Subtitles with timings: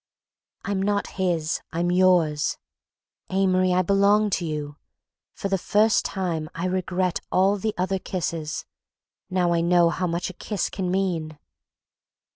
[0.65, 2.57] "I'm not his, I'm yours.
[3.29, 4.77] Amory, I belong to you.
[5.35, 8.65] For the first time I regret all the other kisses;
[9.29, 11.37] now I know how much a kiss can mean."